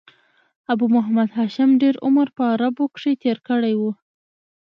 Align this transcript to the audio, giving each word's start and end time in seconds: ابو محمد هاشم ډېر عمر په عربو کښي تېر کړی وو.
ابو 0.71 0.85
محمد 0.95 1.29
هاشم 1.37 1.69
ډېر 1.81 1.95
عمر 2.05 2.27
په 2.37 2.43
عربو 2.53 2.85
کښي 2.93 3.13
تېر 3.23 3.37
کړی 3.47 3.73
وو. 3.79 3.91